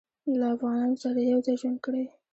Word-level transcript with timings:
له 0.39 0.45
افغانانو 0.55 0.95
سره 1.03 1.19
یې 1.23 1.29
یو 1.33 1.39
ځای 1.45 1.55
ژوند 1.61 1.77
کړی. 1.85 2.03